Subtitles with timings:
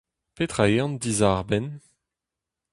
[0.35, 1.67] Petra eo an dizarbenn?